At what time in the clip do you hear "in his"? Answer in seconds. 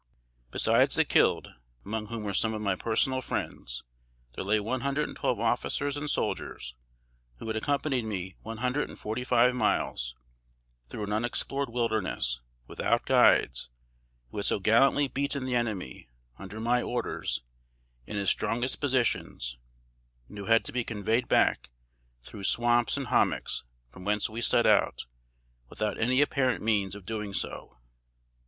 18.07-18.31